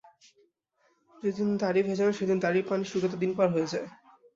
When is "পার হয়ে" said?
3.37-3.71